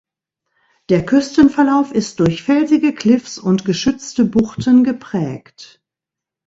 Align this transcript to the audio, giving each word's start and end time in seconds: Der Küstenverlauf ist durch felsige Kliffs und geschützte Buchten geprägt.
Der 0.89 1.05
Küstenverlauf 1.05 1.91
ist 1.91 2.21
durch 2.21 2.41
felsige 2.41 2.95
Kliffs 2.95 3.37
und 3.37 3.65
geschützte 3.65 4.25
Buchten 4.25 4.83
geprägt. 4.83 5.79